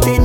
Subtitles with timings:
[0.00, 0.21] puede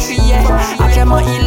[0.00, 0.34] approprié
[0.78, 1.39] Après moi il